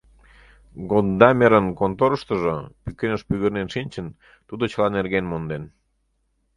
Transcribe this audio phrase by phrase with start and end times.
[0.91, 4.07] Годдамерын конторыштыжо, пӱкеныш пӱгырнен шинчын,
[4.47, 5.63] тудо чыла нерген монден.